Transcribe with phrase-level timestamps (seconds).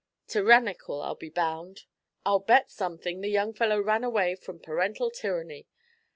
[0.27, 1.83] Tyrannical, I'll be bound.
[2.25, 5.67] I'll bet something the young fellow ran away from parental tyranny.